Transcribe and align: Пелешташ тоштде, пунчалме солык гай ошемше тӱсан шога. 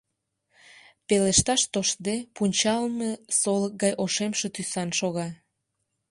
Пелешташ 1.07 1.61
тоштде, 1.73 2.15
пунчалме 2.35 3.09
солык 3.39 3.73
гай 3.83 3.93
ошемше 4.03 4.47
тӱсан 4.55 4.89
шога. 4.99 5.27